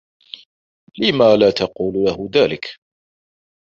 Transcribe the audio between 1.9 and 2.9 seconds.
له ذلك؟